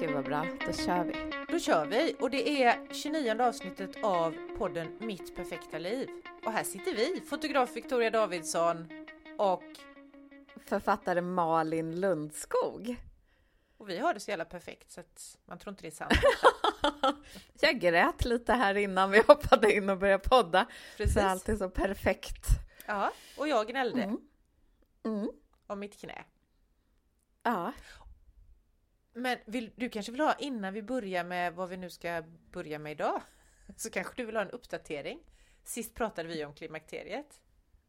[0.00, 1.32] Gud vad bra, då kör vi.
[1.52, 6.08] Då kör vi och det är 29 avsnittet av podden Mitt perfekta liv.
[6.44, 8.88] Och här sitter vi, fotograf Victoria Davidsson
[9.38, 9.62] och
[10.66, 12.96] Författare Malin Lundskog.
[13.78, 16.12] och vi har det så jävla perfekt så att man tror inte det är sant.
[17.60, 20.66] Jag grät lite här innan vi hoppade in och började podda.
[20.96, 21.14] Precis.
[21.14, 22.46] Så allt är så perfekt.
[22.86, 24.18] Ja, och jag gnällde Mm.
[25.04, 25.28] Mm.
[25.66, 26.24] om mitt knä.
[27.42, 27.72] Ja,
[29.18, 32.22] Men vill, du kanske vill ha innan vi börjar med vad vi nu ska
[32.52, 33.22] börja med idag?
[33.76, 35.20] Så kanske du vill ha en uppdatering?
[35.64, 37.40] Sist pratade vi om klimakteriet.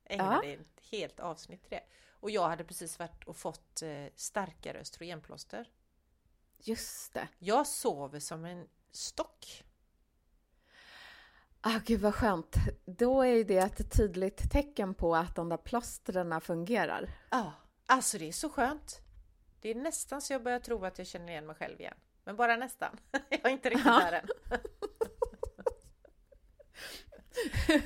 [0.05, 1.84] Ägnade ett helt avsnitt till det.
[2.12, 5.70] Och jag hade precis varit och fått eh, starkare östrogenplåster.
[6.58, 7.28] just det.
[7.40, 9.64] Jag sover som en stock.
[11.62, 12.55] Ah, gud vad skönt.
[12.86, 17.10] Då är ju det ett tydligt tecken på att de där plåstren fungerar.
[17.32, 17.54] Ja,
[17.86, 19.02] alltså det är så skönt.
[19.62, 21.98] Det är nästan så jag börjar tro att jag känner igen mig själv igen.
[22.24, 22.99] Men bara nästan.
[23.29, 23.99] Jag är inte riktigt Ja.
[23.99, 24.27] där än.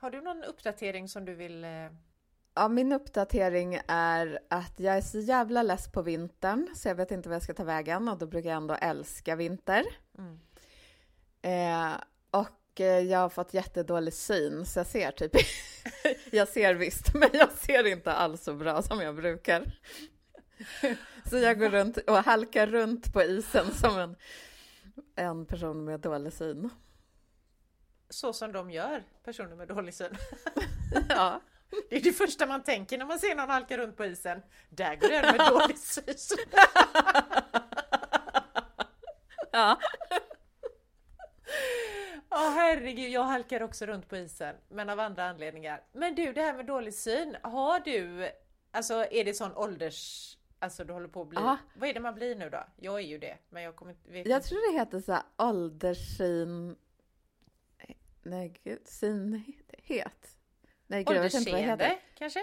[0.00, 1.64] Har du någon uppdatering som du vill...
[1.64, 1.70] eh,
[2.54, 7.10] Ja, min uppdatering är att jag är så jävla less på vintern så jag vet
[7.10, 9.84] inte vad jag ska ta vägen och då brukar jag ändå älska vinter.
[10.18, 10.40] Mm.
[11.42, 11.96] Eh,
[12.30, 15.32] och eh, jag har fått jättedålig syn så jag ser typ,
[16.32, 19.72] jag ser visst, men jag ser inte alls så bra som jag brukar.
[21.30, 24.16] så jag går runt och halkar runt på isen som en,
[25.16, 26.70] en person med dålig syn.
[28.08, 30.16] Så som de gör, personer med dålig syn.
[31.08, 31.40] ja.
[31.90, 34.42] Det är det första man tänker när man ser någon halka runt på isen.
[34.68, 36.38] Där går den med dålig syn.
[39.52, 39.78] ja.
[42.34, 45.82] Ja herregud, jag halkar också runt på isen, men av andra anledningar.
[45.92, 48.30] Men du, det här med dålig syn, har du,
[48.70, 51.56] alltså är det sån ålders, alltså du håller på att bli, Ja.
[51.74, 52.64] vad är det man blir nu då?
[52.76, 54.48] Jag är ju det, men jag kommer inte, vet Jag inte.
[54.48, 56.76] tror det heter så här ålderssyn...
[58.22, 60.36] Nej gud, synhet.
[60.86, 61.98] Nej gud, jag vet inte vad det heter.
[62.14, 62.40] Kanske?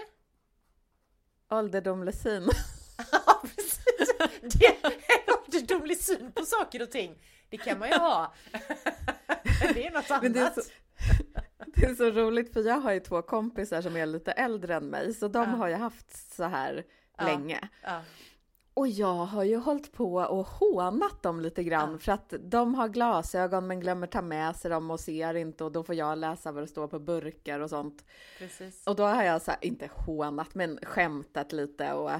[1.50, 2.48] Ålderdomlig syn.
[3.12, 4.12] Ja precis!
[4.58, 7.22] Det är en ålderdomlig syn på saker och ting.
[7.48, 8.34] Det kan man ju ha.
[9.74, 10.22] Det är något annat.
[10.22, 10.60] Men det är, så,
[11.66, 14.84] det är så roligt för jag har ju två kompisar som är lite äldre än
[14.86, 15.56] mig så de Ja.
[15.56, 16.84] har ju haft så här
[17.20, 17.26] Ja.
[17.26, 17.68] länge.
[17.82, 18.00] Ja.
[18.74, 21.98] Och jag har ju hållit på och hånat dem lite grann Ja.
[21.98, 25.72] för att de har glasögon men glömmer ta med sig dem och ser inte och
[25.72, 28.04] då får jag läsa vad det står på burkar och sånt.
[28.38, 28.86] Precis.
[28.86, 32.10] Och då har jag så här, inte hånat men skämtat lite och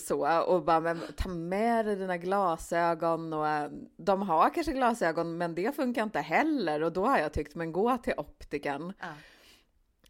[0.00, 5.54] så och bara men ta med dig dina glasögon och de har kanske glasögon men
[5.54, 8.92] det funkar inte heller och då har jag tyckt men gå till optiken.
[9.00, 9.06] Ja.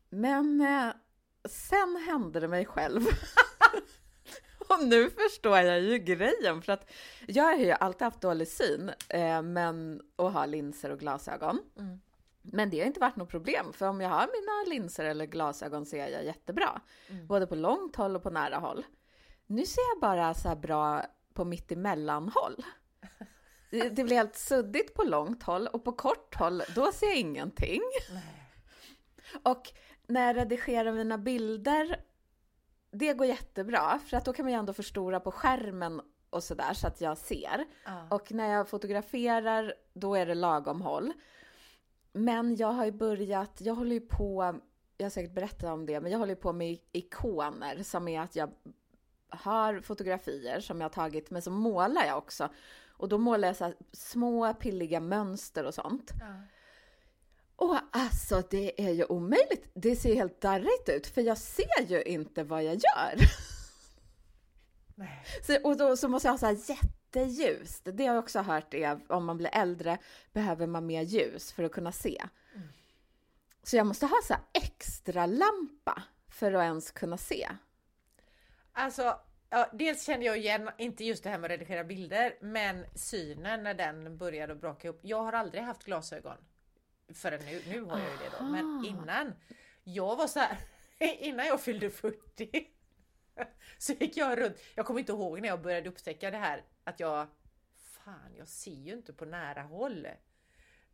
[0.08, 0.92] Men eh,
[1.48, 3.02] sen hände det mig själv.
[4.68, 6.90] och nu förstår jag ju grejen för att
[7.26, 11.60] jag har ju alltid haft dålig syn eh, men, och har linser och glasögon.
[11.78, 12.00] Mm.
[12.42, 15.86] Men det har inte varit något problem för om jag har mina linser eller glasögon
[15.86, 16.80] ser jag jättebra.
[17.08, 17.26] Mm.
[17.26, 18.84] Både på långt håll och på nära håll.
[19.46, 22.64] Nu ser jag bara så här bra på mitt emellan håll.
[23.70, 27.16] Det det blir helt suddigt på långt håll och på kort håll då ser jag
[27.16, 27.82] ingenting.
[28.12, 28.38] Nej.
[29.42, 29.72] Och
[30.06, 32.00] när jag redigerar mina bilder,
[32.90, 36.00] det går jättebra för att då kan man ju ändå förstora på skärmen
[36.30, 37.64] och sådär så att jag ser.
[37.84, 38.06] Ja.
[38.10, 41.12] Och när jag fotograferar, då är det lagom håll.
[42.12, 44.60] Men jag har ju börjat, jag håller ju på,
[44.96, 48.20] jag har säkert berättat om det, men jag håller ju på med ikoner som är
[48.20, 48.50] att jag
[49.28, 52.48] har fotografier som jag har tagit, men så målar jag också.
[52.88, 56.12] Och då målar jag så små pilliga mönster och sånt.
[56.20, 56.26] Ja.
[57.58, 59.70] Och alltså det är ju omöjligt.
[59.74, 63.16] Det ser helt darrigt ut för jag ser ju inte vad jag gör.
[64.94, 65.24] Nej.
[65.46, 67.88] Så, och då så måste jag ha så här jätteljust.
[67.92, 69.98] Det har jag också hört är om man blir äldre
[70.32, 72.24] behöver man mer ljus för att kunna se.
[72.54, 72.68] Mm.
[73.62, 77.48] Så jag måste ha så här extra lampa för att ens kunna se.
[78.72, 79.20] Alltså,
[79.50, 83.62] ja, dels kände jag igen, inte just det här med att redigera bilder, men synen
[83.62, 85.00] när den började att braka upp.
[85.02, 86.36] Jag har aldrig haft glasögon
[87.14, 87.62] förrän nu.
[87.68, 89.34] Nu har jag ju det då, men innan.
[89.84, 90.58] Jag var så här,
[91.18, 92.68] innan jag fyllde 40
[93.78, 94.56] så gick jag runt.
[94.74, 97.26] Jag kommer inte ihåg när jag började upptäcka det här att jag,
[97.74, 100.08] fan, jag ser ju inte på nära håll.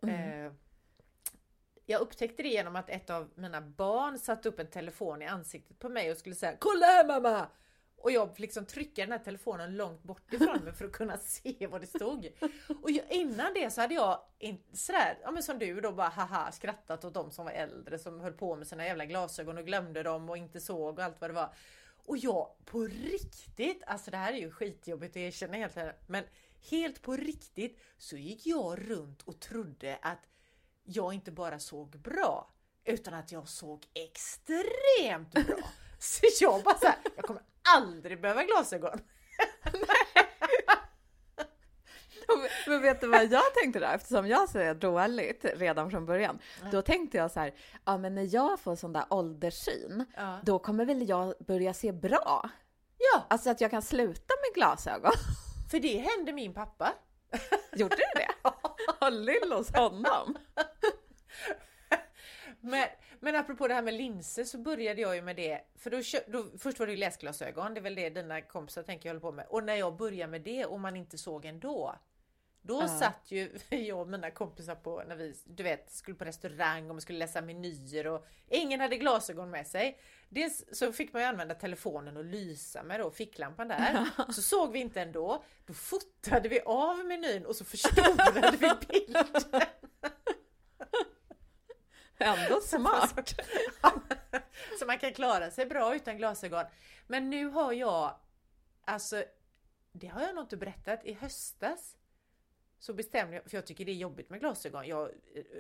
[0.03, 0.47] Mm.
[0.47, 0.53] Eh,
[1.87, 5.79] jag upptäckte det genom att ett av mina barn satte upp en telefon i ansiktet
[5.79, 7.49] på mig och skulle säga Kolla här mamma!
[8.05, 11.19] Och jag fick liksom trycka den här telefonen långt bort ifrån mig för att kunna
[11.23, 12.33] se vad det stod.
[12.83, 16.09] Och jag, innan det så hade jag in, sådär, ja men som du då bara
[16.09, 19.67] haha skrattat åt de som var äldre som höll på med sina jävla glasögon och
[19.67, 21.55] glömde dem och inte såg och allt vad det var.
[22.07, 26.25] Och jag på riktigt, alltså det här är ju skitjobbigt att erkänna helt men
[26.71, 30.29] helt på riktigt så gick jag runt och trodde att
[30.83, 32.51] jag inte bara såg bra
[32.85, 35.69] utan att jag såg extremt bra.
[35.99, 37.43] Så jag bara såhär, jag kommer
[37.75, 39.01] aldrig behöva glasögon.
[42.67, 43.87] Men vet du vad jag tänkte då?
[43.87, 46.39] Eftersom jag ser dåligt redan från början.
[46.73, 50.39] Då tänkte jag så här, ja men när jag får sån där ålderssyn, Ja.
[50.43, 52.51] då kommer väl jag börja se bra?
[52.99, 55.13] ja, Alltså att jag kan sluta med glasögon.
[55.71, 56.93] för det hände min pappa.
[57.73, 58.29] Gjorde du det?
[59.01, 60.37] Håll lill hos honom.
[62.61, 62.89] Men,
[63.25, 65.61] men apropå det här med linser så började jag ju med det.
[65.77, 69.09] För då, då, först var det ju läsglasögon, det är väl det dina kompisar tänker
[69.09, 69.47] jag håller på med.
[69.49, 71.95] Och när jag började med det och man inte såg ändå.
[72.63, 72.89] Då Ja.
[72.89, 76.95] satt ju jag och mina kompisar på när vi du vet, skulle på restaurang och
[76.95, 79.99] man skulle läsa menyer och ingen hade glasögon med sig.
[80.29, 84.09] Dels så fick man ju använda telefonen och lysa med då, ficklampan där.
[84.33, 85.45] Så såg vi inte ändå.
[85.67, 89.27] Då fotade vi av menyn och så förstorade vi bilden.
[92.25, 93.41] Ändå smart.
[94.79, 96.65] så man kan klara sig bra utan glasögon.
[97.07, 98.17] Men nu har jag,
[98.85, 99.25] alltså,
[99.93, 101.97] det har jag nog inte berättat, i höstas
[102.79, 104.87] så bestämde jag, för jag tycker det är jobbigt med glasögon.
[104.87, 105.11] Jag,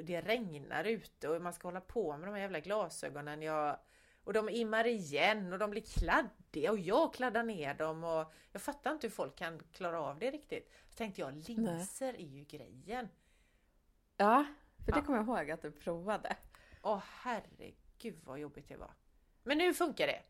[0.02, 3.42] det regnar ute och man ska hålla på med de här jävla glasögonen.
[3.42, 3.78] Jag,
[4.24, 8.62] och de immar igen och de blir kladdiga och jag kladdar ner dem och jag
[8.62, 10.72] fattar inte hur folk kan klara av det riktigt.
[10.88, 13.08] Så tänkte jag, linser är ju grejen.
[14.16, 14.44] Ja,
[14.84, 15.04] för det Ja.
[15.04, 16.36] kommer jag ihåg att du provade.
[16.86, 18.90] Åh herregud vad jobbigt det var.
[19.42, 20.20] Men nu funkar det.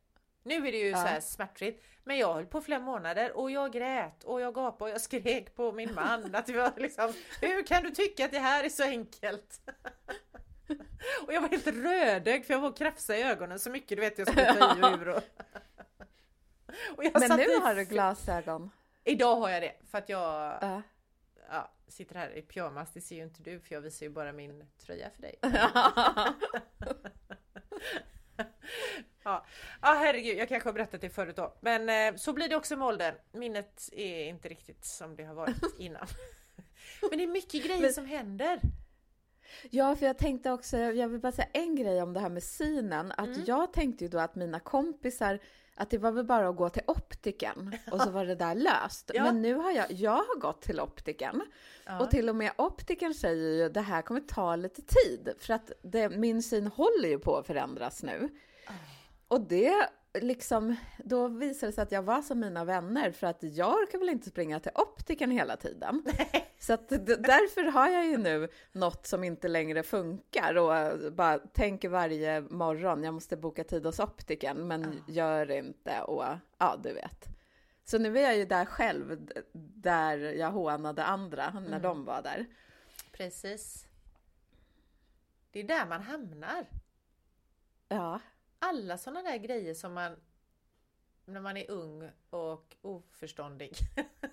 [0.43, 0.97] Nu är det ju Ja.
[0.97, 1.85] så här smärtfritt.
[2.05, 5.55] Men jag höll på flera månader och jag grät och jag gapade och jag skrek
[5.55, 8.69] på min man att det var liksom Hur kan du tycka att det här är
[8.69, 9.61] så enkelt?
[11.27, 14.01] och jag var helt rödögd för jag var och krafsade i ögonen så mycket du
[14.01, 15.09] vet jag skulle ta i och ur.
[15.09, 15.17] Och...
[16.97, 18.71] och Men nu i- har du glasögon.
[19.05, 20.83] Idag har jag det för att jag Ja.
[21.89, 22.93] Sitter här i pyjamas.
[22.93, 25.35] Det ser ju inte du för jag visar ju bara min tröja för dig.
[29.27, 29.47] Ja,
[29.81, 31.55] ah, herregud, jag kanske har berättat det förut då.
[31.61, 33.15] Men eh, så blir det också med åldern.
[33.33, 36.07] Minnet är inte riktigt som det har varit innan.
[37.11, 38.61] Men det är mycket grejer Men- som händer.
[39.71, 42.43] Ja, för jag tänkte också, jag vill bara säga en grej om det här med
[42.43, 43.13] synen.
[43.13, 43.45] Att Mm.
[43.47, 45.39] jag tänkte ju då att mina kompisar,
[45.75, 49.11] att det var väl bara att gå till optiken och så var det där löst.
[49.15, 49.23] Ja.
[49.25, 51.43] Men nu har jag, jag har gått till optiken
[51.87, 52.01] Ja.
[52.01, 55.73] och till och med optiken säger ju det här kommer ta lite tid för att
[55.83, 58.29] det, min syn håller ju på att förändras nu.
[58.67, 58.73] Ah.
[59.29, 63.43] Och det liksom, då visade det sig att jag var som mina vänner för att
[63.43, 66.05] jag orkar väl inte springa till optiken hela tiden.
[66.59, 71.39] Så att därför har jag ju nu något som inte längre funkar och eh, bara
[71.39, 75.11] tänker varje morgon, jag måste boka tid hos optiken, men Ah.
[75.13, 76.25] gör inte och
[76.59, 77.25] ja, du vet.
[77.85, 81.83] Så nu är jag ju där själv, där jag hånade andra när Mm.
[81.83, 82.47] de var där.
[83.13, 83.87] Precis.
[85.51, 86.67] Det är där man hamnar.
[87.89, 88.21] Ja,
[88.65, 90.17] Alla sådana där grejer som man
[91.25, 93.77] när man är ung och oförståndig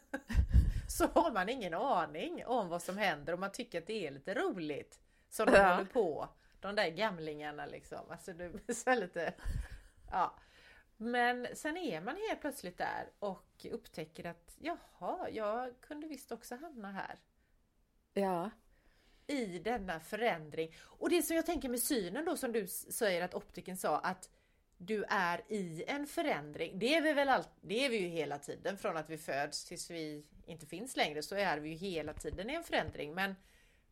[0.89, 4.11] så har man ingen aning om vad som händer och man tycker att det är
[4.11, 4.99] lite roligt.
[5.29, 5.73] Som de Ja.
[5.73, 6.29] håller på.
[6.59, 7.99] De där gamlingarna liksom.
[8.09, 9.33] Alltså du så här lite...
[10.11, 10.35] Ja.
[10.97, 16.55] Men sen är man helt plötsligt där och upptäcker att jaha, jag kunde visst också
[16.55, 17.19] hamna här
[18.13, 18.49] ja,
[19.31, 20.75] i denna förändring.
[20.81, 24.29] Och det som jag tänker med synen då som du säger att optiken sa att
[24.77, 26.79] du är i en förändring.
[26.79, 29.65] Det är vi väl allt, det är vi ju hela tiden från att vi föds
[29.65, 33.13] tills vi inte finns längre så är vi ju hela tiden i en förändring.
[33.13, 33.35] Men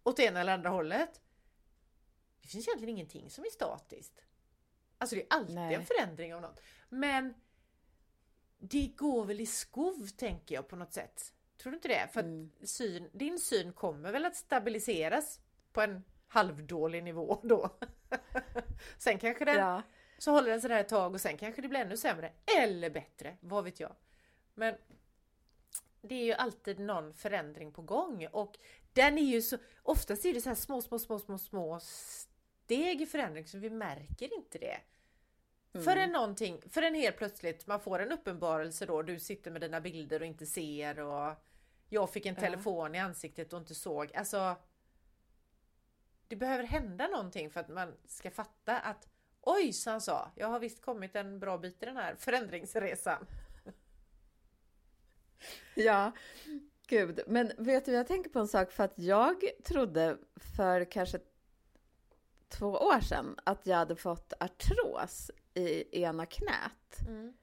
[0.03, 1.22] åt ena eller andra hållet.
[2.41, 4.22] Det finns egentligen ingenting som är statiskt.
[4.98, 5.75] Alltså det är alltid Nej.
[5.75, 6.62] en förändring av något.
[6.89, 7.34] Men
[8.60, 11.34] det går väl i skov tänker jag på något sätt.
[11.62, 12.08] Tror du inte det?
[12.13, 12.51] För Mm.
[12.63, 15.39] syn, din syn kommer väl att stabiliseras
[15.74, 17.70] på en halvdålig nivå då.
[18.98, 19.82] sen kanske den, ja.
[20.18, 22.34] så håller den sådär ett tag och sen kanske det blir ännu sämre.
[22.58, 23.96] Eller bättre, vad vet jag.
[24.54, 24.75] Men
[26.01, 28.58] det är ju alltid någon förändring på gång och
[28.94, 33.01] den är ju så, oftast är det så här små, små, små, små, små steg
[33.01, 34.78] i förändring så vi märker inte det.
[35.74, 35.84] Mm.
[35.86, 40.20] Förrän någonting, förrän helt plötsligt man får en uppenbarelse då, du sitter med dina bilder
[40.20, 41.34] och inte ser och
[41.90, 42.42] jag fick en Ja.
[42.42, 44.16] telefon i ansiktet och inte såg.
[44.16, 44.56] Alltså
[46.28, 49.08] Det behöver hända någonting för att man ska fatta att
[49.42, 53.26] Oj, så han sa, jag har visst kommit en bra bit i den här förändringsresan.
[55.76, 56.12] Ja,
[56.88, 57.20] gud.
[57.28, 60.18] Men vet du, jag tänker på en sak för att jag trodde
[60.56, 61.20] för kanske
[62.50, 67.00] två år sedan att jag hade fått artros i ena knät.
[67.08, 67.34] Mm.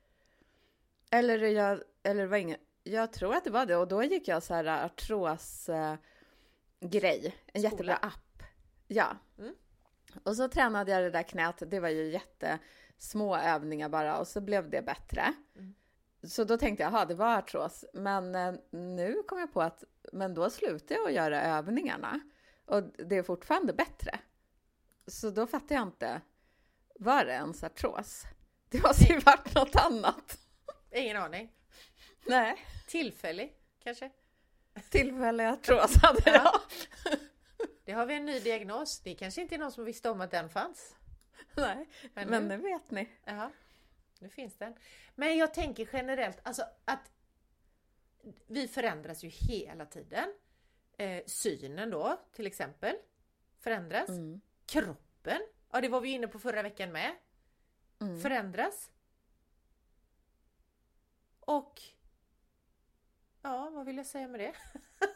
[1.11, 4.29] Eller, jag, eller det var ingen, Jag tror att det var det och då gick
[4.29, 5.95] jag så här artros eh,
[6.81, 7.71] grej, en Skola.
[7.71, 8.43] jättebra app.
[8.87, 9.17] Ja.
[9.39, 9.55] Mm.
[10.23, 14.41] Och så tränade jag det där knät, det var ju jättesmå övningar bara och så
[14.41, 15.35] blev det bättre.
[15.57, 15.75] Mm.
[16.23, 17.85] Så då tänkte jag, jaha, det var artros.
[17.93, 22.21] Men eh, nu kom jag på att, men då slutade jag att göra övningarna.
[22.65, 24.19] Och det är fortfarande bättre.
[25.07, 26.21] Så då fattar jag inte,
[26.95, 28.23] var det ens artros?
[28.69, 30.39] Det måste ju varit något annat.
[30.91, 31.53] Ingen aning.
[32.27, 34.11] Nej, Tillfällig kanske?
[34.91, 36.35] tillfällig artros hade jag.
[36.45, 36.61] Ja.
[37.85, 39.01] Det har vi en ny diagnos.
[39.01, 40.97] Det kanske inte är någon som visste om att den fanns.
[41.57, 43.09] Nej, Men, men nu, nu vet ni.
[43.25, 43.51] Jaha,
[44.19, 44.75] nu finns den.
[45.15, 47.11] Men jag tänker generellt, alltså att
[48.47, 50.35] vi förändras ju hela tiden.
[50.99, 52.97] Eh, synen då, till exempel,
[53.59, 54.09] förändras.
[54.09, 54.41] Mm.
[54.67, 55.41] Kroppen,
[55.73, 57.13] ja det var vi inne på förra veckan med,
[58.01, 58.21] Mm.
[58.21, 58.91] förändras.
[61.41, 61.81] Och
[63.43, 64.53] ja, vad vill jag säga med det?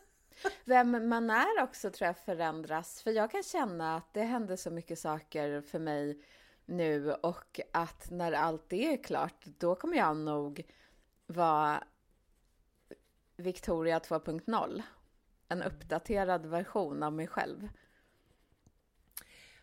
[0.64, 3.02] Vem man är också tror jag förändras.
[3.02, 6.24] För jag kan känna att det händer så mycket saker för mig
[6.64, 10.70] nu och att när allt det är klart, då kommer jag nog
[11.26, 11.84] vara
[13.36, 14.82] Victoria 2.0.
[15.48, 17.68] En uppdaterad version av mig själv.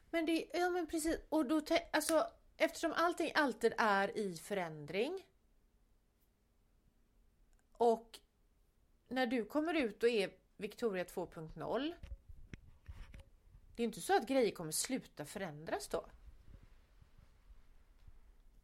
[0.10, 1.62] Men det, ja men precis, och då,
[1.92, 5.26] alltså eftersom allting alltid är i förändring.
[7.72, 8.20] Och
[9.08, 11.94] när du kommer ut och är Victoria 2.0.
[13.76, 16.06] Det är inte så att grejer kommer sluta förändras då.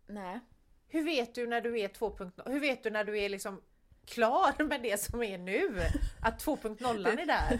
[0.07, 0.39] Nej.
[0.88, 2.51] Hur vet du när du är 2.0?
[2.51, 3.62] Hur vet du när du är liksom
[4.05, 5.79] klar med det som är nu?
[6.21, 7.59] Att 2.0 är där?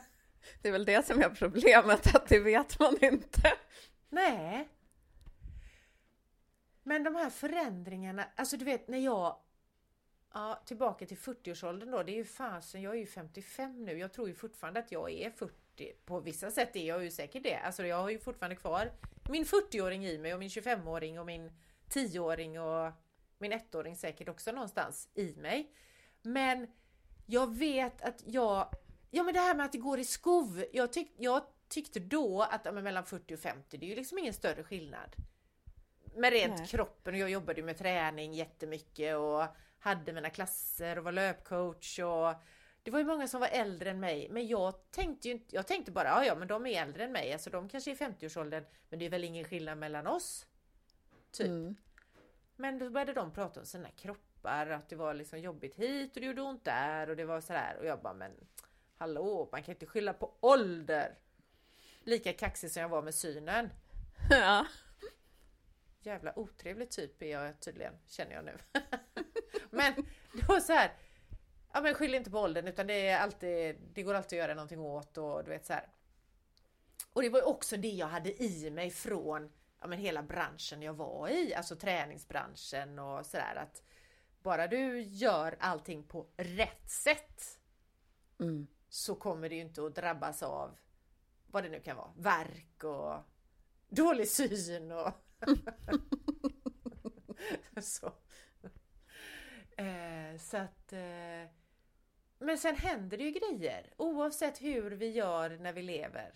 [0.62, 3.52] Det är väl det som är problemet, att det vet man inte.
[4.08, 4.68] Nej.
[6.82, 9.36] Men de här förändringarna, alltså du vet när jag
[10.32, 14.12] Ja, tillbaka till 40-årsåldern då, det är ju fasen, jag är ju 55 nu, jag
[14.12, 15.54] tror ju fortfarande att jag är 40.
[16.04, 18.92] På vissa sätt är jag ju säkert det, alltså jag har ju fortfarande kvar
[19.30, 21.52] min 40-åring i mig och min 25-åring och min
[21.88, 22.92] 10-åring och
[23.38, 25.72] min 1-åring säkert också någonstans i mig.
[26.22, 26.66] Men
[27.26, 28.74] jag vet att jag,
[29.10, 32.42] ja men det här med att det går i skov, jag, tyck, jag tyckte då
[32.42, 35.16] att ja, mellan 40 och 50, det är ju liksom ingen större skillnad.
[36.16, 36.66] Med rent Nej.
[36.66, 39.44] kroppen och jag jobbade med träning jättemycket och
[39.78, 42.34] hade mina klasser och var löpcoach och
[42.82, 45.66] det var ju många som var äldre än mig, men jag tänkte ju inte, jag
[45.66, 48.64] tänkte bara, ja ja men de är äldre än mig, alltså de kanske är 50-årsåldern,
[48.88, 50.46] men det är väl ingen skillnad mellan oss?
[51.32, 51.46] Typ.
[51.46, 51.76] Mm.
[52.56, 56.20] Men då började de prata om sina kroppar, att det var liksom jobbigt hit och
[56.20, 58.32] det gjorde ont där och det var sådär och jag bara men
[59.00, 61.18] hallå, man kan inte skylla på ålder.
[62.00, 63.70] Lika kaxig som jag var med synen.
[64.30, 64.66] Ja.
[66.02, 68.58] Jävla otrevlig typ är jag tydligen, känner jag nu.
[69.70, 69.94] men
[70.34, 70.92] det var så här.
[71.72, 74.54] Ja men skyll inte på åldern utan det är alltid, det går alltid att göra
[74.54, 75.88] någonting åt och du vet så här.
[77.12, 80.82] Och det var ju också det jag hade i mig från ja, men hela branschen
[80.82, 83.82] jag var i, alltså träningsbranschen och sådär att
[84.42, 87.60] bara du gör allting på rätt sätt
[88.40, 88.66] Mm.
[88.90, 90.78] Så kommer du ju inte att drabbas av
[91.46, 93.22] vad det nu kan vara, värk och
[93.88, 95.12] dålig syn och
[97.82, 98.12] så.
[99.76, 101.50] Eh, så att eh,
[102.38, 106.34] Men sen händer det ju grejer oavsett hur vi gör när vi lever.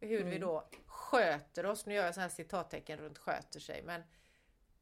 [0.00, 0.40] Hur vi Mm.
[0.40, 4.02] då sköter oss, nu gör jag sådana här citattecken runt sköter sig men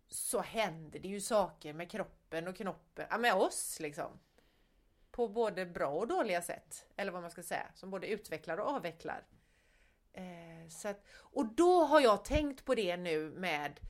[0.09, 4.19] så händer det ju saker med kroppen och knoppen, ja med oss liksom.
[5.15, 8.69] På både bra och dåliga sätt, eller vad man ska säga, som både utvecklar och
[8.69, 9.25] avvecklar.
[10.13, 13.81] Eh, så att, och då har jag tänkt på det nu med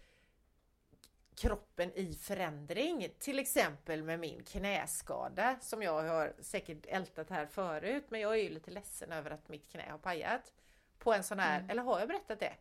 [1.34, 3.08] kroppen i förändring.
[3.18, 8.04] Till exempel med min knäskada som jag har säkert ältat här förut.
[8.08, 10.52] Men jag är ju lite ledsen över att mitt knä har pajat.
[10.98, 12.54] På en sån här, eller har jag berättat det?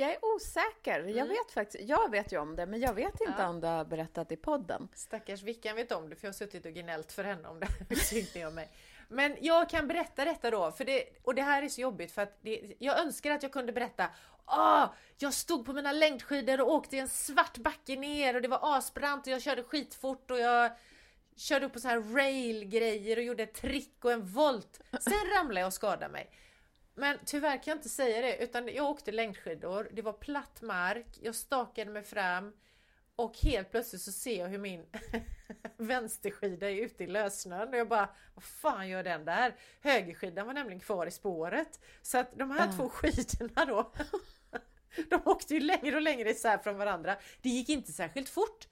[0.00, 1.00] Jag är osäker.
[1.00, 1.28] Jag Mm.
[1.28, 3.48] vet faktiskt, jag vet ju om det, men jag vet inte Ja.
[3.48, 4.88] om du har berättat i podden.
[4.94, 8.44] Stackars Vickan vet om det för jag har suttit och gnällt för henne om det
[8.46, 8.68] av mig.
[9.08, 12.22] Men jag kan berätta detta då, för det, och det här är så jobbigt för
[12.22, 14.10] att det, jag önskar att jag kunde berätta
[14.50, 14.88] Ah,
[15.18, 18.78] jag stod på mina längdskidor och åkte i en svart backe ner och det var
[18.78, 20.70] asbrant och jag körde skitfort och jag
[21.36, 24.80] körde upp på så här rail-grejer och gjorde ett trick och en volt.
[25.00, 26.30] Sen ramlade jag och skadade mig.
[26.98, 31.06] Men tyvärr kan jag inte säga det, utan jag åkte längdskidor, det var platt mark,
[31.22, 32.52] jag stakade mig fram
[33.16, 34.86] och helt plötsligt så ser jag hur min
[35.76, 39.54] vänsterskida är ute i lössnön och jag bara, vad fan gör den där?
[39.80, 41.80] Högerskidan var nämligen kvar i spåret.
[42.02, 42.72] Så att de här Ah.
[42.72, 43.92] två skidorna då,
[45.08, 47.16] de åkte ju längre och längre isär från varandra.
[47.42, 48.68] Det gick inte särskilt fort.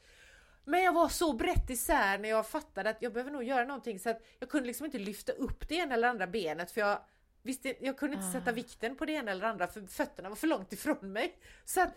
[0.65, 3.99] Men jag var så brett isär när jag fattade att jag behöver nog göra någonting
[3.99, 6.99] så att jag kunde liksom inte lyfta upp det ena eller andra benet för jag
[7.47, 8.55] visste, jag kunde inte sätta Ah.
[8.55, 11.39] vikten på det ena eller andra för fötterna var för långt ifrån mig.
[11.65, 11.95] Så att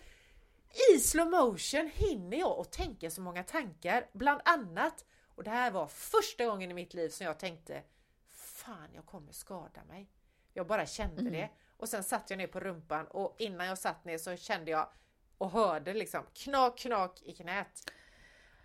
[0.95, 5.71] i slow motion hinner jag att tänka så många tankar, bland annat, och det här
[5.71, 7.83] var första gången i mitt liv som jag tänkte
[8.31, 10.09] Fan, jag kommer skada mig.
[10.53, 11.33] Jag bara kände Mm.
[11.33, 11.49] det.
[11.77, 14.89] Och sen satt jag ner på rumpan och innan jag satt ner så kände jag
[15.37, 17.91] och hörde liksom knak, knak i knät.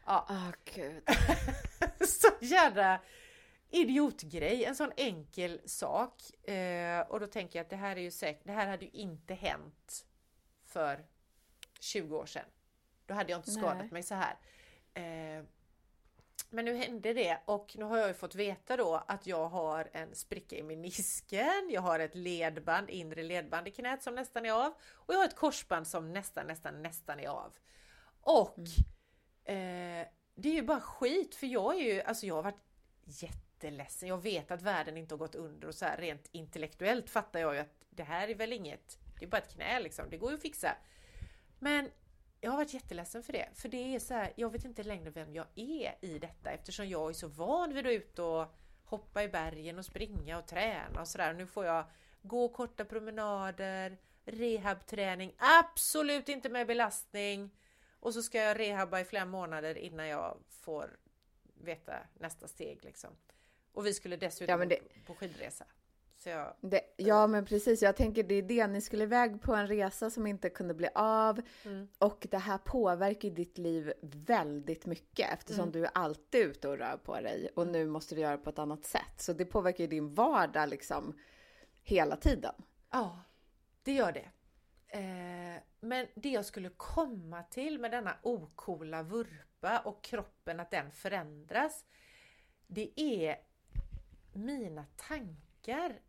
[0.06, 1.02] Ja, Åh gud.
[2.08, 3.00] så jävla
[3.74, 6.48] idiotgrej, en sån enkel sak.
[6.48, 8.90] Eh, och då tänker jag att det här är ju säkert, det här hade ju
[8.90, 10.06] inte hänt
[10.64, 11.06] för
[11.80, 12.44] 20 år sedan.
[13.06, 13.90] Då hade jag inte skadat Nej.
[13.90, 14.36] mig så här.
[14.94, 15.44] Eh,
[16.50, 19.90] men nu hände det och nu har jag ju fått veta då att jag har
[19.92, 24.52] en spricka i menisken, jag har ett ledband, inre ledband i knät som nästan är
[24.52, 27.52] av och jag har ett korsband som nästan, nästan, nästan är av.
[28.20, 28.58] Och
[29.44, 32.62] eh, det är ju bara skit för jag är ju, alltså jag har varit
[33.54, 34.08] jätteledsen.
[34.08, 37.54] Jag vet att världen inte har gått under och så här rent intellektuellt fattar jag
[37.54, 40.30] ju att det här är väl inget, det är bara ett knä liksom, det går
[40.30, 40.76] ju att fixa.
[41.58, 41.90] Men
[42.40, 45.10] jag har varit jätteledsen för det, för det är så här, jag vet inte längre
[45.10, 48.46] vem jag är i detta eftersom jag är så van vid att ut och
[48.84, 51.32] hoppa i bergen och springa och träna och sådär.
[51.32, 51.84] Nu får jag
[52.22, 57.50] gå korta promenader, rehabträning, absolut inte med belastning.
[58.00, 60.96] Och så ska jag rehabba i flera månader innan jag får
[61.64, 63.10] veta nästa steg liksom.
[63.74, 65.64] Och vi skulle dessutom Ja, det- på skidresa.
[66.26, 67.82] Jag, Det, ja, men precis.
[67.82, 68.66] Jag tänker det är det.
[68.66, 71.40] Ni skulle iväg på en resa som inte kunde bli av.
[71.64, 71.88] Mm.
[71.98, 75.72] Och det här påverkar ditt liv väldigt mycket eftersom Mm.
[75.72, 77.48] du är alltid ute och rör på dig.
[77.56, 79.14] Och nu måste du göra på ett annat sätt.
[79.20, 81.18] Så det påverkar ju din vardag liksom
[81.82, 82.54] hela tiden.
[82.90, 83.18] Ja,
[83.82, 84.28] det gör det.
[84.98, 90.90] Eh, men det jag skulle komma till med denna okola vurpa och kroppen att den
[90.90, 91.84] förändras.
[92.66, 93.36] Det är
[94.34, 96.00] mina tankar.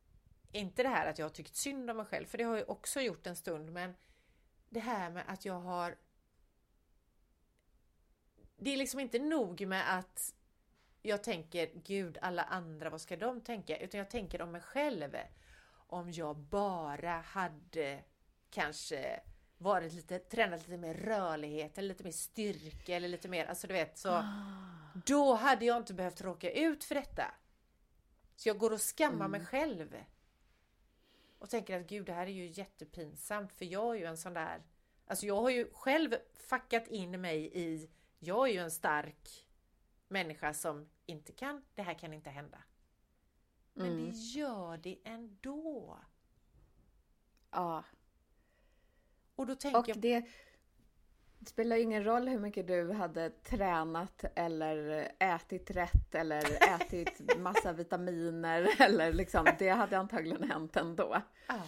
[0.51, 2.69] Inte det här att jag har tyckt synd om mig själv, för det har jag
[2.69, 3.95] också gjort en stund, men
[4.69, 5.95] det här med att jag har
[8.57, 10.33] det är liksom inte nog med att
[11.01, 13.77] jag tänker Gud, alla andra, vad ska de tänka?
[13.77, 15.15] Utan jag tänker om mig själv.
[15.87, 18.03] Om jag bara hade
[18.49, 19.19] kanske
[19.57, 23.73] varit lite, tränat lite mer rörlighet eller lite mer styrka eller lite mer, alltså du
[23.73, 24.23] vet så.
[25.05, 27.31] Då hade jag inte behövt råka ut för detta.
[28.35, 29.95] Så jag går och skammar mig själv.
[31.39, 34.33] Och tänker att gud, det här är ju jättepinsamt för jag är ju en sån
[34.33, 34.63] där
[35.07, 39.47] Alltså jag har ju själv fuckat in mig i Jag är ju en stark
[40.07, 42.63] människa som inte kan, det här kan inte hända.
[43.73, 44.05] Men Mm.
[44.05, 45.99] det gör det ändå.
[47.51, 47.83] Ja.
[49.35, 50.29] Och då tänker Och jag, det
[51.45, 56.43] spelar ju ingen roll hur mycket du hade tränat eller ätit rätt eller
[56.75, 61.21] ätit massa vitaminer eller liksom, det hade antagligen hänt ändå.
[61.47, 61.61] ja.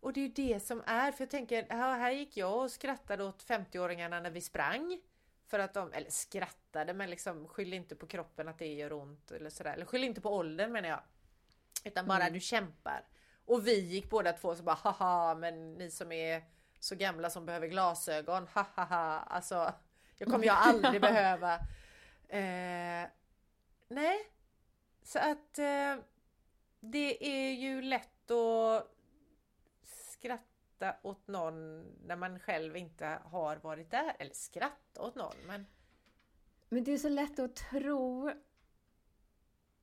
[0.00, 2.70] Och det är ju det som är, för jag tänker, här, här gick jag och
[2.70, 5.00] skrattade åt 50-åringarna när vi sprang.
[5.46, 9.30] För att de, eller skrattade, men liksom skyll inte på kroppen att det gör ont
[9.30, 9.72] eller sådär.
[9.74, 11.00] Eller skyll inte på åldern menar jag.
[11.84, 12.32] Utan bara Mm.
[12.32, 13.04] du kämpar.
[13.44, 16.42] Och vi gick båda två så bara haha, men ni som är
[16.80, 19.20] så gamla som behöver glasögon, hahaha.
[19.20, 19.72] Alltså,
[20.18, 21.58] jag kommer jag aldrig behöva.
[22.30, 23.08] Eh,
[23.88, 24.30] nej,
[25.02, 25.96] så att eh,
[26.80, 28.94] det är ju lätt att
[29.82, 34.16] skratta åt någon när man själv inte har varit där.
[34.18, 35.66] Eller skratta åt någon, men
[36.68, 38.30] Men det är så lätt att tro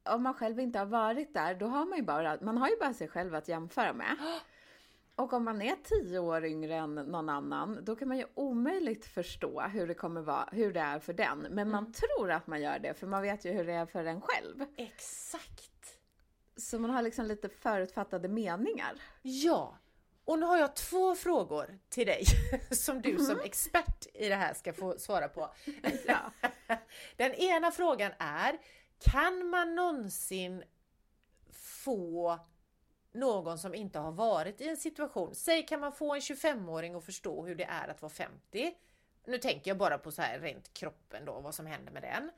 [0.09, 2.77] om man själv inte har varit där, då har man ju bara, man har ju
[2.79, 4.17] bara sig själv att jämföra med.
[5.15, 9.05] Och om man är tio år yngre än någon annan, då kan man ju omöjligt
[9.05, 11.39] förstå hur det kommer vara, hur det är för den.
[11.39, 14.05] Men man tror att man gör det, för man vet ju hur det är för
[14.05, 14.65] en själv.
[14.77, 15.71] exakt!
[16.57, 19.01] Så man har liksom lite förutfattade meningar.
[19.21, 19.77] Ja!
[20.25, 22.23] Och nu har jag två frågor till dig
[22.71, 25.49] som du som expert i det här ska få svara på.
[26.07, 26.31] Ja.
[27.15, 28.57] Den ena frågan är,
[28.99, 30.63] kan man någonsin
[31.51, 32.39] få
[33.15, 37.05] någon som inte har varit i en situation, säg kan man få en 25-åring att
[37.05, 38.75] förstå hur det är att vara 50?
[39.25, 42.31] Nu tänker jag bara på så här rent kroppen då, vad som händer med den.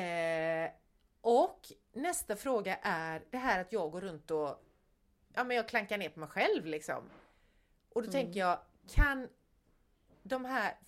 [0.00, 0.70] Eh,
[1.20, 4.64] och nästa fråga är det här att jag går runt och
[5.34, 7.10] ja, men jag klankar ner på mig själv liksom.
[7.88, 8.58] Och då tänker jag,
[8.88, 9.28] kan
[10.22, 10.78] de här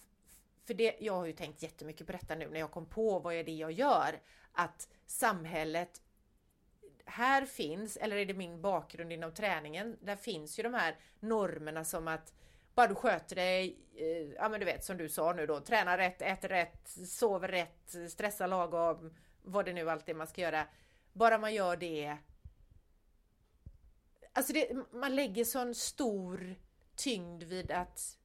[0.70, 3.34] för det, jag har ju tänkt jättemycket på detta nu när jag kom på vad
[3.34, 4.20] är det jag gör.
[4.52, 6.02] Att samhället
[7.10, 11.84] här finns, eller är det min bakgrund inom träningen, där finns ju de här normerna
[11.84, 12.34] som att
[12.74, 15.98] bara du sköter dig, eh, ja men du vet som du sa nu då, tränar
[15.98, 20.66] rätt, äter rätt, sover rätt, stressar lagom, vad det nu alltid man ska göra.
[21.12, 22.16] Bara man gör det.
[24.32, 26.54] Alltså det, man lägger sån stor
[26.96, 28.18] tyngd vid att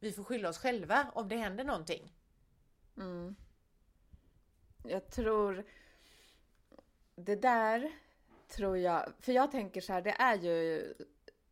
[0.00, 2.12] vi får skylla oss själva om det händer någonting.
[2.96, 3.36] Mm.
[4.84, 5.66] Jag tror
[7.16, 7.92] det där
[8.48, 10.94] tror jag, för jag tänker så här, det är ju,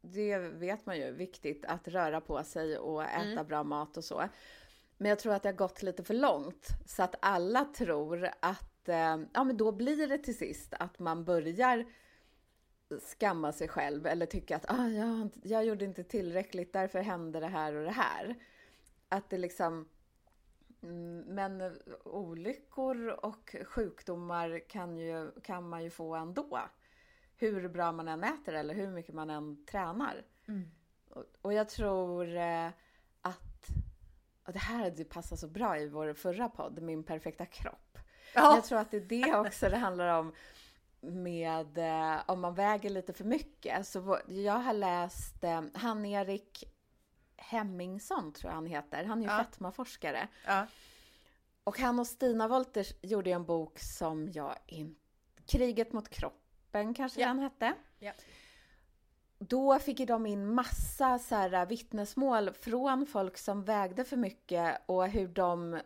[0.01, 3.47] det vet man ju, viktigt att röra på sig och äta mm.
[3.47, 4.29] bra mat och så.
[4.97, 8.89] Men jag tror att det har gått lite för långt så att alla tror att,
[8.89, 11.85] eh, ja men då blir det till sist att man börjar
[13.01, 17.47] skamma sig själv eller tycka att ah, jag, jag gjorde inte tillräckligt, därför hände det
[17.47, 18.35] här och det här.
[19.09, 19.89] Att det liksom
[21.27, 26.61] men olyckor och sjukdomar kan, ju, kan man ju få ändå.
[27.37, 30.25] Hur bra man än äter eller hur mycket man än tränar.
[30.49, 30.71] Mm.
[31.11, 32.69] Och, och, jag tror eh,
[33.21, 33.69] att
[34.47, 37.99] och det här det passar så bra i vår förra podd, Min perfekta kropp.
[38.35, 38.55] Ja.
[38.55, 40.33] Jag tror att det är det också det handlar om
[41.01, 43.87] med eh, om man väger lite för mycket.
[43.87, 46.74] Så jag har läst eh, han Erik
[47.49, 49.05] Hemmingsson, tror jag han heter.
[49.05, 49.45] Han är ju ja.
[49.45, 50.29] fetmaforskare.
[50.47, 50.67] Ja.
[51.65, 55.01] Och han och Stina Wolters gjorde en bok som jag inte...
[55.47, 57.29] Kriget mot kroppen kanske ja.
[57.29, 57.75] den hette.
[57.99, 58.13] Ja.
[59.39, 65.09] Då fick de in massa så här vittnesmål från folk som vägde för mycket och
[65.09, 65.81] hur de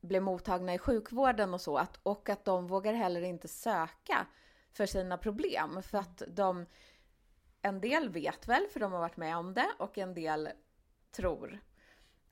[0.00, 1.76] blev mottagna i sjukvården och så.
[1.78, 4.26] Att, och att de vågar heller inte söka
[4.72, 5.82] för sina problem.
[5.82, 6.66] För att de,
[7.64, 10.48] en del vet väl, för de har varit med om det, och en del
[11.10, 11.60] tror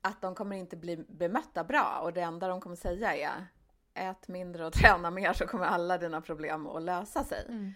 [0.01, 2.01] att de kommer inte bli bemötta bra.
[2.03, 3.47] Och det enda de kommer säga är
[3.95, 7.45] ät mindre och träna mer så kommer alla dina problem att lösa sig.
[7.49, 7.73] Mm.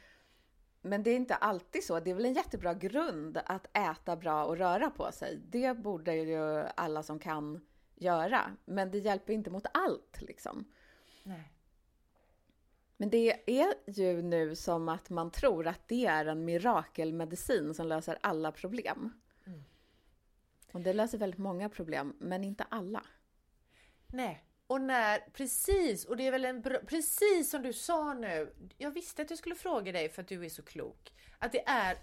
[0.80, 2.00] Men det är inte alltid så.
[2.00, 5.40] Det är väl en jättebra grund att äta bra och röra på sig.
[5.46, 8.56] Det borde ju alla som kan göra.
[8.64, 10.64] Men det hjälper inte mot allt liksom.
[11.22, 11.55] Nej.
[12.96, 17.86] Men det är ju nu som att man tror att det är en mirakelmedicin som
[17.86, 19.12] löser alla problem.
[19.46, 19.64] Mm.
[20.72, 23.02] Och det löser väldigt många problem, men inte alla.
[24.06, 28.54] Nej, och när, precis, och det är väl en bra, precis som du sa nu.
[28.78, 31.12] Jag visste att jag skulle fråga dig för att du är så klok.
[31.38, 31.96] Att det är,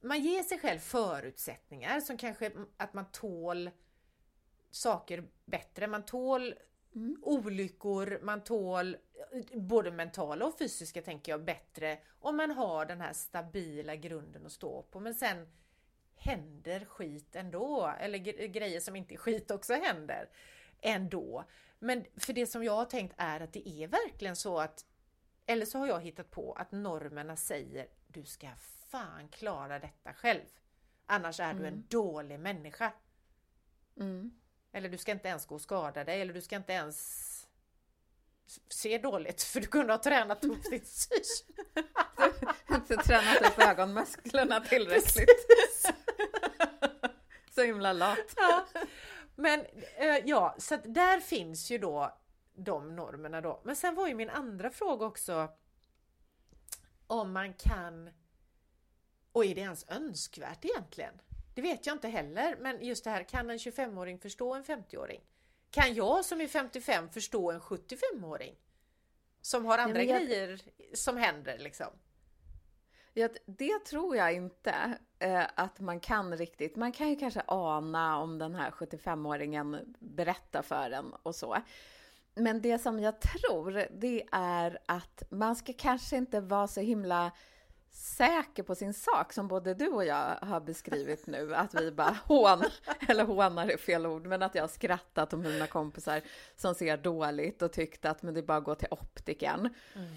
[0.00, 3.70] man ger sig själv förutsättningar som kanske att man tål
[4.70, 5.86] saker bättre.
[5.86, 6.54] Man tål
[6.94, 7.16] mm.
[7.22, 8.96] olyckor, man tål
[9.54, 14.52] både mentala och fysiska tänker jag bättre om man har den här stabila grunden att
[14.52, 15.00] stå på.
[15.00, 15.48] Men sen
[16.16, 20.28] händer skit ändå, eller grejer som inte är skit också händer
[20.80, 21.44] ändå.
[21.78, 24.84] Men för det som jag har tänkt är att det är verkligen så att,
[25.46, 28.48] eller så har jag hittat på att normerna säger du ska
[28.88, 30.46] fan klara detta själv.
[31.06, 31.62] Annars är mm.
[31.62, 31.86] du en mm.
[31.88, 32.92] dålig människa.
[33.96, 34.40] Mm.
[34.72, 37.33] Eller du ska inte ens gå och skada dig eller du ska inte ens
[38.68, 41.44] se dåligt för du kunde ha tränat upp ditt sys.
[42.70, 45.46] inte tränat upp ögonmusklerna tillräckligt.
[47.54, 48.34] Så himla lat.
[48.36, 48.66] Ja.
[49.36, 49.60] Men
[49.96, 52.18] eh, ja, så att där finns ju då
[52.54, 53.60] de normerna då.
[53.64, 55.48] Men sen var ju min andra fråga också
[57.06, 58.10] om man kan
[59.32, 61.14] och är det ens önskvärt egentligen?
[61.54, 65.20] Det vet jag inte heller, men just det här, kan en 25-åring förstå en 50-åring?
[65.74, 68.54] Kan jag som är 55 förstå en 75-åring?
[69.40, 70.20] Som har andra jag...
[70.20, 70.60] grejer
[70.92, 71.86] som händer liksom.
[73.14, 76.76] Ja, det tror jag inte eh, att man kan riktigt.
[76.76, 81.56] Man kan ju kanske ana om den här 75-åringen berättar för en och så.
[82.34, 87.32] Men det som jag tror, det är att man ska kanske inte vara så himla
[87.94, 91.54] säker på sin sak som både du och jag har beskrivit nu.
[91.54, 92.62] Att vi bara hån,
[93.08, 96.22] eller hånar är fel ord, men att jag har skrattat om mina kompisar
[96.56, 99.74] som ser dåligt och tyckte att men det är bara att gå till optiken.
[99.94, 100.14] Mm.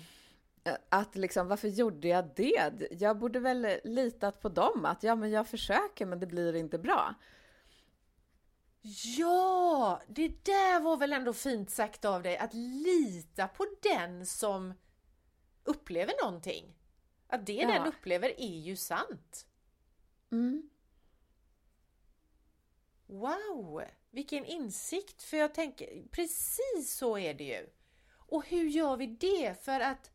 [0.89, 2.87] Att liksom, varför gjorde jag det?
[2.91, 6.77] Jag borde väl litat på dem, att ja, men jag försöker, men det blir inte
[6.77, 7.15] bra.
[9.17, 14.73] Ja, det där var väl ändå fint sagt av dig, att lita på den som
[15.63, 16.73] upplever någonting.
[17.27, 17.67] Att det ja.
[17.67, 19.47] den upplever är ju sant.
[20.31, 20.69] Mm.
[23.05, 25.23] Wow, vilken insikt!
[25.23, 27.69] För jag tänker, precis så är det ju.
[28.09, 29.63] Och hur gör vi det?
[29.63, 30.11] För att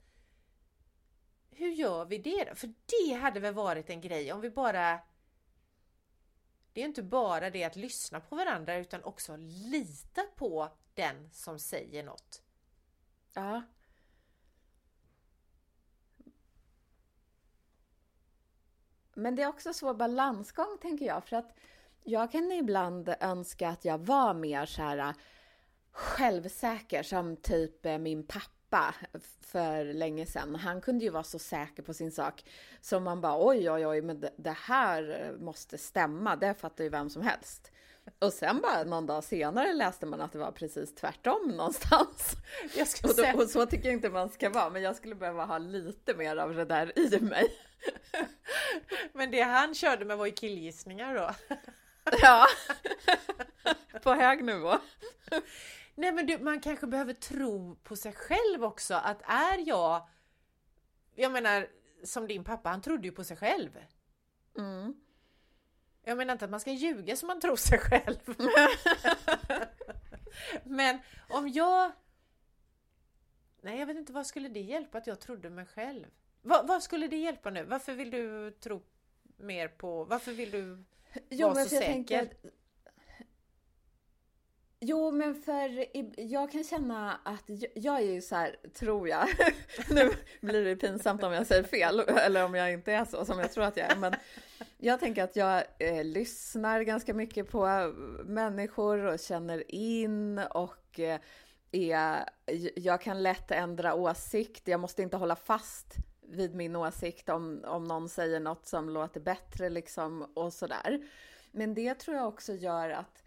[1.50, 2.54] hur gör vi det då?
[2.54, 5.00] För det hade väl varit en grej om vi bara
[6.72, 11.58] det är inte bara det att lyssna på varandra utan också lita på den som
[11.58, 12.42] säger något.
[13.32, 13.62] Ja,
[19.14, 21.54] Men det är också svår balansgång tänker jag, för att
[22.04, 25.12] jag kan ibland önska att jag var mer så här äh,
[25.92, 28.94] självsäker som typ äh, min pappa
[29.40, 30.54] för länge sedan.
[30.54, 32.44] Han kunde ju vara så säker på sin sak
[32.80, 36.36] så man bara oj, oj, oj, men det här måste stämma.
[36.36, 37.72] Det fattar ju vem som helst.
[38.18, 42.36] Och sen bara någon dag senare läste man att det var precis tvärtom någonstans.
[43.04, 45.58] och, då, och, så tycker jag inte man ska vara, men jag skulle behöva ha
[45.58, 47.48] lite mer av det där i mig.
[49.12, 51.30] Men det han körde med var ju killgissningar då?
[52.22, 52.46] ja,
[54.02, 54.78] på hög nivå.
[55.94, 60.08] Nej men du, man kanske behöver tro på sig själv också, att är jag...
[61.14, 61.66] Jag menar,
[62.04, 63.78] som din pappa, han trodde ju på sig själv.
[64.58, 64.94] Mm.
[66.02, 68.18] Jag menar inte att man ska ljuga som man tror sig själv.
[70.64, 71.92] Men om jag...
[73.60, 76.06] Nej, jag vet inte, vad skulle det hjälpa att jag trodde mig själv?
[76.42, 77.64] Vad, vad skulle det hjälpa nu?
[77.64, 78.82] Varför vill du tro
[79.36, 80.04] mer på...
[80.04, 80.84] Varför vill du
[81.28, 81.86] jo, vara så säker?
[81.92, 82.28] Tänker,
[84.84, 85.86] Jo, men för
[86.20, 89.28] jag kan känna att jag är ju så här, tror jag,
[89.90, 93.38] nu blir det pinsamt om jag säger fel eller om jag inte är så som
[93.38, 94.14] jag tror att jag är, men
[94.78, 97.92] jag tänker att jag eh, lyssnar ganska mycket på
[98.24, 101.20] människor och känner in och eh,
[101.72, 102.24] är,
[102.76, 104.68] jag kan lätt ändra åsikt.
[104.68, 109.20] Jag måste inte hålla fast vid min åsikt om, om någon säger något som låter
[109.20, 111.08] bättre liksom och sådär.
[111.50, 113.22] Men det tror jag också gör att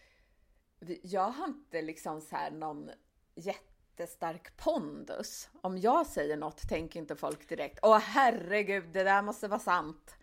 [1.04, 2.92] jag har inte liksom så här någon
[3.36, 5.50] jättestark pondus.
[5.62, 10.16] Om jag säger något tänker inte folk direkt, åh herregud, det där måste vara sant.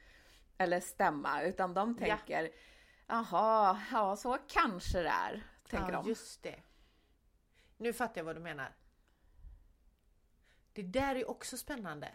[0.58, 2.50] Eller stämma, utan de tänker,
[3.06, 5.42] jaha, ja så kanske det är.
[5.68, 6.08] Tänker ja, de.
[6.08, 6.62] just det.
[7.76, 8.76] Nu fattar jag vad du menar.
[10.72, 12.08] Det där är också spännande.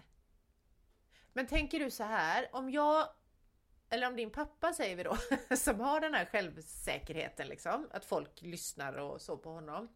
[1.38, 3.08] Men tänker du så här, om jag
[3.90, 5.18] eller om din pappa säger vi då,
[5.56, 9.96] som har den här självsäkerheten liksom, att folk lyssnar och så på honom.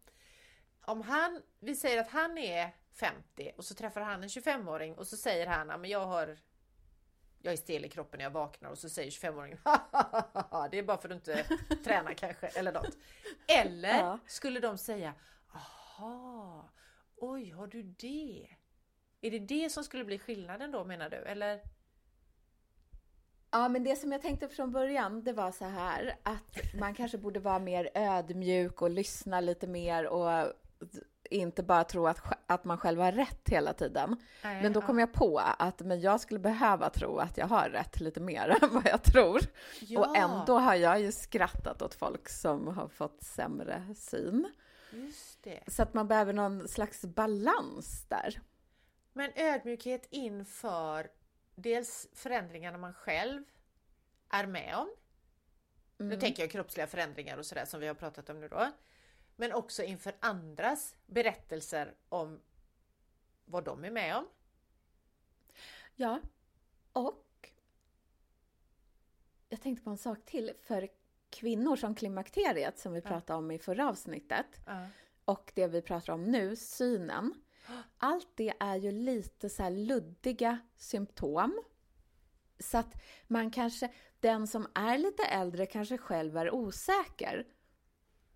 [0.84, 5.06] Om han, vi säger att han är 50 och så träffar han en 25-åring och
[5.06, 6.38] så säger han, men jag har
[7.38, 9.58] jag är stel i kroppen när jag vaknar och så säger 25-åringen
[10.70, 11.44] det är bara för att du inte
[11.84, 12.96] tränar kanske eller något.
[13.48, 14.18] Eller ja.
[14.26, 15.14] skulle de säga
[15.54, 16.70] Aha,
[17.16, 18.56] oj har du det?
[19.22, 21.16] Är det det som skulle bli skillnaden då menar du?
[21.16, 21.60] Eller?
[23.50, 27.18] Ja, men det som jag tänkte från början, det var så här att man kanske
[27.18, 30.52] borde vara mer ödmjuk och lyssna lite mer och
[31.30, 34.16] inte bara tro att, att man själv har rätt hela tiden.
[34.42, 37.68] Nej, men då kom jag på att men jag skulle behöva tro att jag har
[37.68, 39.40] rätt lite mer än vad jag tror.
[39.80, 40.00] Ja.
[40.00, 44.52] Och ändå har jag ju skrattat åt folk som har fått sämre syn.
[45.66, 48.40] Så att man behöver någon slags balans där.
[49.12, 51.10] Men ödmjukhet inför
[51.54, 53.44] dels förändringarna man själv
[54.28, 54.88] är med om.
[55.98, 56.14] Mm.
[56.14, 58.70] Nu tänker jag kroppsliga förändringar och sådär som vi har pratat om nu då.
[59.36, 62.40] Men också inför andras berättelser om
[63.44, 64.26] vad de är med om.
[65.96, 66.20] Ja,
[66.92, 67.50] och
[69.48, 70.52] jag tänkte på en sak till.
[70.62, 70.88] För
[71.30, 74.86] kvinnor som klimakteriet som vi pratade om i förra avsnittet ja.
[75.24, 77.34] och det vi pratar om nu, synen.
[77.98, 81.62] Allt det är ju lite så luddiga symptom.
[82.58, 82.94] Så att
[83.26, 87.46] man kanske, den som är lite äldre kanske själv är osäker.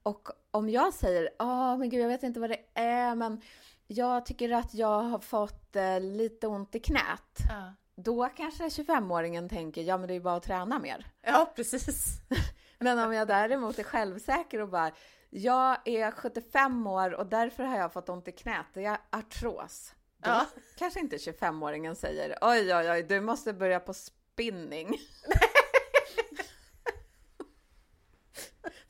[0.02, 3.40] Och om jag säger, ja oh, men gud jag vet inte vad det är men
[3.86, 7.38] jag tycker att jag har fått eh, lite ont i knät.
[7.48, 7.74] Ja.
[7.96, 11.06] Då kanske 25-åringen tänker, ja men det är ju bara att träna mer.
[11.22, 12.20] Ja precis.
[12.78, 14.92] men om jag däremot är självsäker och bara,
[15.30, 18.66] jag är 75 år och därför har jag fått ont i knät.
[18.72, 19.94] Det är artros.
[20.16, 20.46] Då ja.
[20.78, 24.98] kanske inte 25-åringen säger oj, oj, oj, du måste börja på spinning.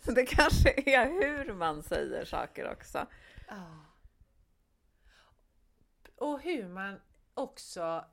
[0.14, 3.06] det kanske är hur man säger saker också.
[3.48, 3.86] Ja.
[6.16, 7.00] Och hur man
[7.34, 8.04] också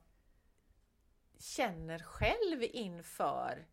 [1.38, 3.66] känner själv inför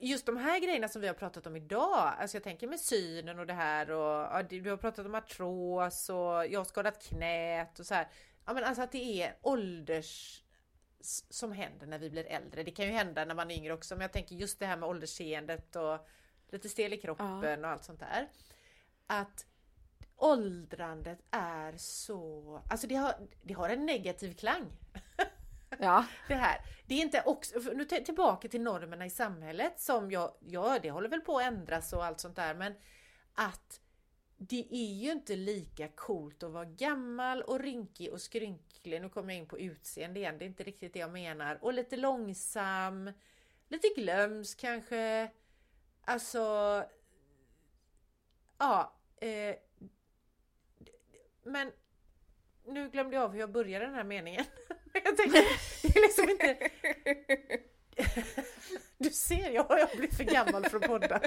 [0.00, 3.38] just de här grejerna som vi har pratat om idag, alltså jag tänker med synen
[3.38, 7.78] och det här och ja, du har pratat om artros och jag har skadat knät
[7.78, 8.08] och så här.
[8.46, 10.42] Ja men alltså att det är ålders
[11.30, 12.62] som händer när vi blir äldre.
[12.62, 14.76] Det kan ju hända när man är yngre också men jag tänker just det här
[14.76, 16.08] med åldersseendet och
[16.50, 17.58] lite stel i kroppen ja.
[17.58, 18.28] och allt sånt där.
[19.06, 19.46] Att
[20.16, 24.66] åldrandet är så, alltså det har, det har en negativ klang.
[25.80, 26.04] Ja.
[26.28, 26.60] Det här.
[26.86, 31.08] Det är inte också, nu tillbaka till normerna i samhället som jag, ja det håller
[31.08, 32.74] väl på att ändras och allt sånt där men
[33.34, 33.80] att
[34.36, 39.00] det är ju inte lika coolt att vara gammal och rynkig och skrynklig.
[39.02, 41.58] Nu kommer jag in på utseende igen, det är inte riktigt det jag menar.
[41.62, 43.12] Och lite långsam.
[43.68, 45.30] lite glömsk kanske.
[46.04, 46.84] Alltså,
[48.58, 48.94] ja.
[49.16, 49.56] Eh,
[51.42, 51.72] men
[52.66, 54.44] nu glömde jag av hur jag började den här meningen.
[55.04, 55.44] jag tänker,
[55.82, 56.70] det är liksom inte...
[58.98, 61.20] Du ser, jag har blivit för gammal för att podda.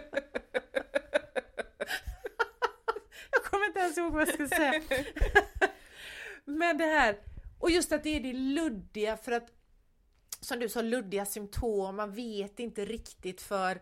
[3.32, 4.82] Jag kommer inte ens ihåg vad jag skulle säga.
[6.46, 7.20] Men det här,
[7.60, 9.52] och just att det är det luddiga för att
[10.40, 13.82] som du sa, luddiga symptom, man vet inte riktigt för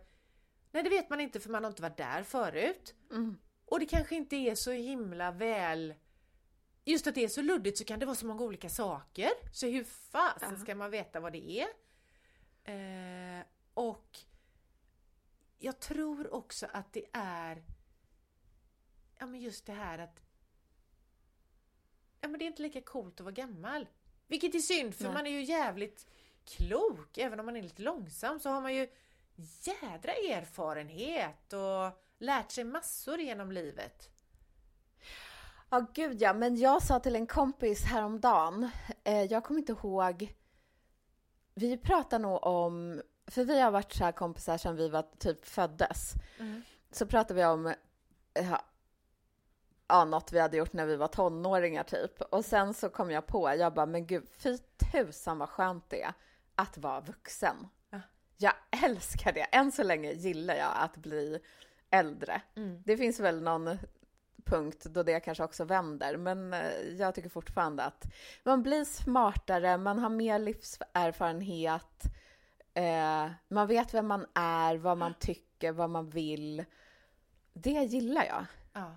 [0.71, 2.95] Nej det vet man inte för man har inte varit där förut.
[3.11, 3.37] Mm.
[3.65, 5.93] Och det kanske inte är så himla väl
[6.85, 9.29] Just att det är så luddigt så kan det vara så många olika saker.
[9.53, 11.67] Så hur fasen ska man veta vad det är?
[12.63, 14.19] Eh, och
[15.59, 17.63] jag tror också att det är
[19.19, 20.21] Ja men just det här att
[22.21, 23.87] Ja men det är inte lika coolt att vara gammal.
[24.27, 25.13] Vilket är synd för Nej.
[25.13, 26.07] man är ju jävligt
[26.45, 27.17] klok.
[27.17, 28.87] Även om man är lite långsam så har man ju
[29.61, 34.09] jädra erfarenhet och lärt sig massor genom livet.
[35.73, 36.34] Ja, gud ja.
[36.34, 38.69] Men jag sa till en kompis häromdagen,
[39.03, 40.36] eh, jag kommer inte ihåg,
[41.53, 45.45] vi pratar nog om, för vi har varit så här kompisar sedan vi var typ
[45.45, 46.13] föddes.
[46.91, 47.67] Så pratade vi om,
[48.34, 48.55] eh,
[49.88, 52.21] ja, något vi hade gjort när vi var tonåringar typ.
[52.21, 54.57] Och sen så kom jag på, jag bara, men gud, fy
[54.91, 56.13] tusan vad skönt det är
[56.55, 57.67] att vara vuxen.
[57.89, 57.99] Ja.
[58.38, 58.53] Jag
[58.84, 59.41] älskar det.
[59.43, 61.39] Än så länge gillar jag att bli
[61.89, 62.41] äldre.
[62.55, 62.84] Mm.
[62.86, 63.77] Det finns väl någon
[64.45, 68.06] punkt då det kanske också vänder, men eh, jag tycker fortfarande att
[68.43, 72.04] man blir smartare, man har mer livserfarenhet,
[72.73, 76.65] eh, man vet vem man är, vad man tycker, vad man vill.
[77.54, 78.45] Det gillar jag.
[78.73, 78.95] Ja.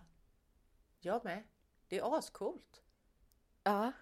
[1.00, 1.42] Jag med.
[1.88, 2.82] Det är ascoolt.
[3.62, 3.92] Ja.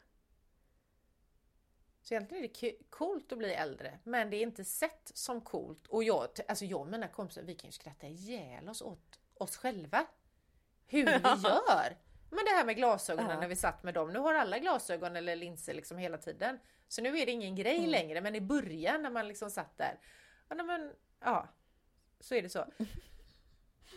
[2.02, 5.86] Så egentligen är det coolt att bli äldre, men det är inte sett som coolt.
[5.86, 9.56] Och jag, alltså jag och mina kompisar, vi kan ju skratta ihjäl oss åt oss
[9.56, 10.06] själva.
[10.86, 11.12] Hur vi
[11.44, 11.96] gör!
[12.30, 14.12] Men det här med glasögonen när vi satt med dem.
[14.12, 16.58] Nu har alla glasögon eller linser liksom hela tiden.
[16.88, 17.90] Så nu är det ingen grej Mm.
[17.90, 19.98] längre, men i början när man liksom satt där.
[20.48, 21.48] Ja, men, ja
[22.20, 22.66] så är det så.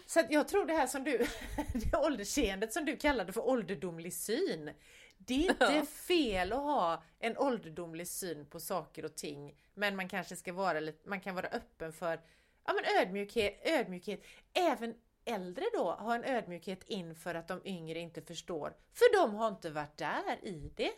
[0.07, 1.17] Så jag tror det här som du,
[1.73, 4.71] det åldersseendet som du kallade för ålderdomlig syn.
[5.17, 9.55] Det är inte fel att ha en ålderdomlig syn på saker och ting.
[9.73, 12.21] Men man kanske ska vara lite, man kan vara öppen för
[12.65, 14.23] ja, men ödmjukhet, ödmjukhet.
[14.53, 14.95] Även
[15.25, 18.73] äldre då har en ödmjukhet inför att de yngre inte förstår.
[18.93, 20.91] För de har inte varit där i det.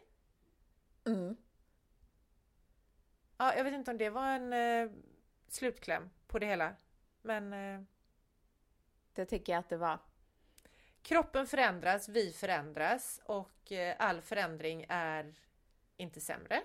[1.05, 1.37] Mm.
[3.37, 4.91] Ja, jag vet inte om det var en eh,
[5.47, 6.75] slutkläm på det hela.
[7.21, 7.81] Men eh,
[9.13, 9.99] Det tycker jag att det var.
[11.01, 15.33] kroppen förändras, vi förändras och eh, all förändring är
[15.97, 16.63] inte sämre.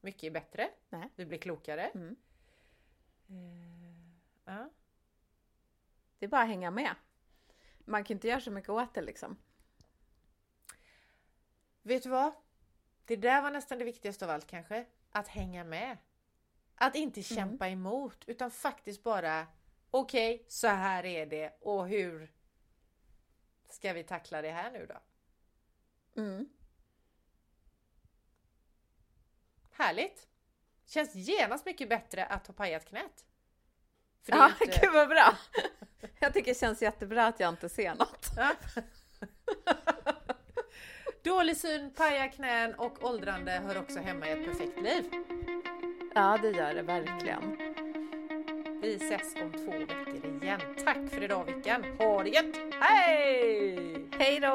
[0.00, 0.70] Mycket är bättre.
[0.88, 1.08] Nej.
[1.16, 1.86] Vi blir klokare.
[1.94, 2.16] Mm.
[3.28, 4.70] Eh, ja.
[6.20, 6.94] Det är bara att hänga med.
[7.84, 9.36] Man kan inte göra så mycket åt det liksom.
[11.82, 12.32] Vet du vad?
[13.04, 14.86] Det där var nästan det viktigaste av allt kanske.
[15.10, 15.98] Att hänga med.
[16.74, 19.46] Att inte kämpa emot utan faktiskt bara
[19.90, 22.32] okej, så här är det och hur
[23.68, 25.00] ska vi tackla det här nu då?
[26.22, 26.48] Mm.
[29.70, 30.28] Härligt!
[30.86, 33.24] Känns genast mycket bättre att ha pajat knät.
[34.22, 35.38] För det Ja, inte- gud vad bra!
[36.20, 38.26] Jag tycker det känns jättebra att jag inte ser något.
[38.36, 38.52] Ja.
[41.22, 45.04] Dålig syn, paja knän och åldrande hör också hemma i ett perfekt liv.
[46.14, 47.56] Ja, det gör det verkligen.
[48.82, 50.60] Vi ses om två veckor igen.
[50.84, 51.84] Tack för idag Vickan.
[51.98, 52.56] Ha det gött!
[52.80, 54.08] Hej!
[54.18, 54.50] Hej då!